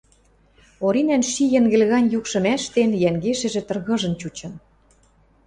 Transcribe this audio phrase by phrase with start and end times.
[0.85, 4.53] Оринӓн ши йӹнгӹл гань юкшым ӓштен, йӓнгешӹжӹ тыргыжын чучын.